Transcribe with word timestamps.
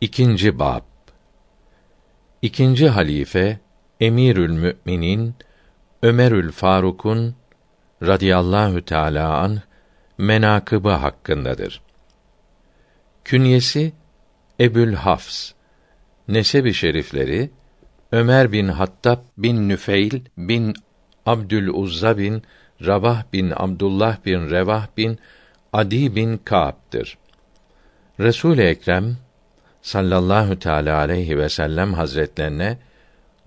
İkinci 0.00 0.58
bab. 0.58 0.82
İkinci 2.42 2.88
halife 2.88 3.60
Emirül 4.00 4.50
Müminin 4.50 5.34
Ömerül 6.02 6.52
Faruk'un 6.52 7.34
radıyallahu 8.02 8.84
teala 8.84 9.38
an 9.38 9.60
menakıbı 10.18 10.90
hakkındadır. 10.90 11.82
Künyesi 13.24 13.92
Ebül 14.60 14.94
Hafs. 14.94 15.52
Nesebi 16.28 16.74
şerifleri 16.74 17.50
Ömer 18.12 18.52
bin 18.52 18.68
Hattab 18.68 19.18
bin 19.38 19.68
Nüfeil 19.68 20.20
bin 20.36 20.74
Abdül 21.26 21.68
Uzza 21.68 22.18
bin 22.18 22.42
Rabah 22.86 23.24
bin 23.32 23.52
Abdullah 23.56 24.24
bin 24.24 24.50
Revah 24.50 24.86
bin 24.96 25.18
Adi 25.72 26.16
bin 26.16 26.36
Ka'b'dır. 26.36 27.18
Resul 28.20 28.58
Ekrem 28.58 29.25
sallallahu 29.86 30.58
teala 30.58 30.98
aleyhi 30.98 31.38
ve 31.38 31.48
sellem 31.48 31.94
hazretlerine 31.94 32.78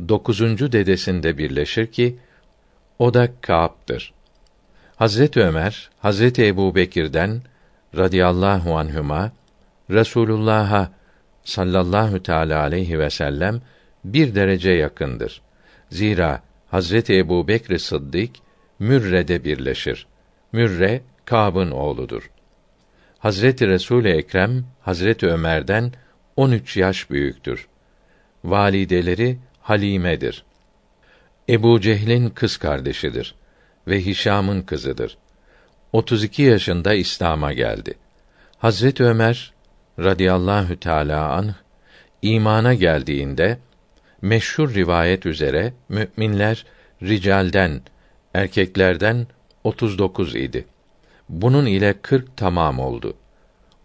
dokuzuncu 0.09 0.71
dedesinde 0.71 1.37
birleşir 1.37 1.87
ki 1.87 2.17
o 2.99 3.13
da 3.13 3.29
Ka'b'dır. 3.41 4.13
Hazret 4.95 5.37
Ömer, 5.37 5.89
Hazreti 5.99 6.47
Ebu 6.47 6.75
Bekir'den 6.75 7.41
radıyallahu 7.97 8.77
anhüma 8.77 9.31
Resulullah'a 9.89 10.91
sallallahu 11.43 12.23
teala 12.23 12.61
aleyhi 12.61 12.99
ve 12.99 13.09
sellem 13.09 13.61
bir 14.05 14.35
derece 14.35 14.71
yakındır. 14.71 15.41
Zira 15.89 16.41
Hazreti 16.71 17.17
Ebu 17.17 17.47
Bekr 17.47 17.77
Sıddık 17.77 18.31
Mürre'de 18.79 19.43
birleşir. 19.43 20.07
Mürre 20.51 21.01
Kâb'ın 21.25 21.71
oğludur. 21.71 22.29
Hazreti 23.19 23.67
Resul 23.67 24.05
Ekrem 24.05 24.65
Hazreti 24.81 25.27
Ömer'den 25.27 25.91
13 26.39 26.77
yaş 26.77 27.09
büyüktür. 27.09 27.67
Valideleri 28.43 29.37
Halime'dir. 29.61 30.43
Ebu 31.49 31.81
Cehlin 31.81 32.29
kız 32.29 32.57
kardeşidir 32.57 33.35
ve 33.87 34.05
Hişam'ın 34.05 34.61
kızıdır. 34.61 35.17
32 35.93 36.41
yaşında 36.41 36.93
İslam'a 36.93 37.53
geldi. 37.53 37.93
Hazret 38.57 39.01
Ömer 39.01 39.53
radıyallahu 39.99 40.79
teala 40.79 41.29
anh 41.29 41.53
imana 42.21 42.73
geldiğinde 42.73 43.57
meşhur 44.21 44.73
rivayet 44.73 45.25
üzere 45.25 45.73
müminler 45.89 46.65
ricalden 47.03 47.81
erkeklerden 48.33 49.27
39 49.63 50.35
idi. 50.35 50.65
Bunun 51.29 51.65
ile 51.65 52.01
40 52.01 52.37
tamam 52.37 52.79
oldu. 52.79 53.13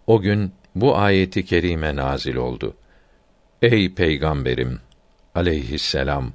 O 0.06 0.20
gün 0.20 0.52
bu 0.74 0.96
ayeti 0.96 1.44
kerime 1.44 1.96
nazil 1.96 2.36
oldu. 2.36 2.76
Ey 3.62 3.94
peygamberim 3.94 4.80
aleyhisselam 5.34 6.32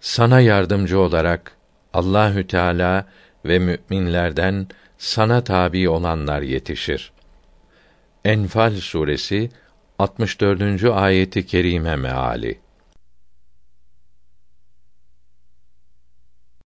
sana 0.00 0.40
yardımcı 0.40 1.00
olarak 1.00 1.56
Allahü 1.92 2.46
Teala 2.46 3.06
ve 3.44 3.58
müminlerden 3.58 4.66
sana 4.98 5.44
tabi 5.44 5.88
olanlar 5.88 6.42
yetişir. 6.42 7.12
Enfal 8.24 8.74
suresi 8.74 9.50
64. 9.98 10.84
ayeti 10.84 11.46
kerime 11.46 11.96
meali 11.96 12.58